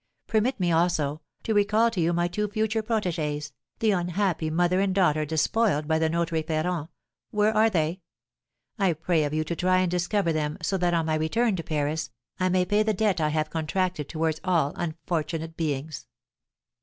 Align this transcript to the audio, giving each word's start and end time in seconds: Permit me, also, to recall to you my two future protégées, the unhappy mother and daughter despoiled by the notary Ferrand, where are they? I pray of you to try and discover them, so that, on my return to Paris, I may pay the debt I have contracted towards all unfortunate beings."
Permit 0.25 0.59
me, 0.59 0.71
also, 0.71 1.21
to 1.43 1.53
recall 1.53 1.91
to 1.91 2.01
you 2.01 2.11
my 2.11 2.27
two 2.27 2.47
future 2.47 2.81
protégées, 2.81 3.51
the 3.77 3.91
unhappy 3.91 4.49
mother 4.49 4.79
and 4.79 4.95
daughter 4.95 5.25
despoiled 5.25 5.87
by 5.87 5.99
the 5.99 6.09
notary 6.09 6.41
Ferrand, 6.41 6.87
where 7.29 7.55
are 7.55 7.69
they? 7.69 8.01
I 8.79 8.93
pray 8.93 9.25
of 9.25 9.33
you 9.35 9.43
to 9.43 9.55
try 9.55 9.77
and 9.77 9.91
discover 9.91 10.33
them, 10.33 10.57
so 10.59 10.75
that, 10.79 10.95
on 10.95 11.05
my 11.05 11.13
return 11.13 11.55
to 11.57 11.61
Paris, 11.63 12.09
I 12.39 12.49
may 12.49 12.65
pay 12.65 12.81
the 12.81 12.95
debt 12.95 13.21
I 13.21 13.29
have 13.29 13.51
contracted 13.51 14.09
towards 14.09 14.41
all 14.43 14.73
unfortunate 14.75 15.55
beings." 15.55 16.07